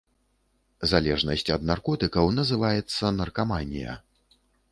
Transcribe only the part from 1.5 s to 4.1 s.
ад наркотыкаў называецца наркаманія.